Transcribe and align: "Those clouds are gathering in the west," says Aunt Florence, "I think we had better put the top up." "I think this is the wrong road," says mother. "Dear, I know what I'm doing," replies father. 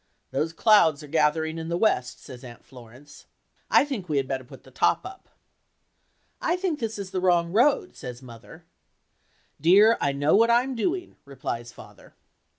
"Those 0.31 0.51
clouds 0.51 1.03
are 1.03 1.07
gathering 1.07 1.59
in 1.59 1.69
the 1.69 1.77
west," 1.77 2.19
says 2.23 2.43
Aunt 2.43 2.65
Florence, 2.65 3.27
"I 3.69 3.85
think 3.85 4.09
we 4.09 4.17
had 4.17 4.27
better 4.27 4.43
put 4.43 4.63
the 4.63 4.71
top 4.71 5.05
up." 5.05 5.29
"I 6.41 6.55
think 6.55 6.79
this 6.79 6.97
is 6.97 7.11
the 7.11 7.21
wrong 7.21 7.51
road," 7.51 7.95
says 7.95 8.19
mother. 8.19 8.65
"Dear, 9.61 9.99
I 10.01 10.11
know 10.11 10.35
what 10.35 10.49
I'm 10.49 10.73
doing," 10.73 11.17
replies 11.23 11.71
father. 11.71 12.15